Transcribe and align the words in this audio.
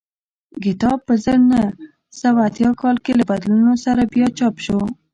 کتاب 0.63 0.97
په 1.07 1.13
زر 1.23 1.39
نه 1.51 1.61
سوه 2.19 2.39
اتیا 2.47 2.69
کال 2.81 2.95
کې 3.03 3.11
له 3.19 3.23
بدلونونو 3.29 3.75
سره 3.85 4.09
بیا 4.13 4.27
چاپ 4.37 4.55
شو 4.65 4.79